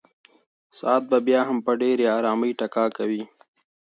[0.77, 3.23] ساعت به بیا هم په ډېرې ارامۍ ټکا کوي.